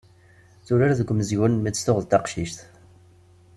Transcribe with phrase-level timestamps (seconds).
[0.65, 2.59] Turar deg umezgun mi tt-tuɣ d taqcict.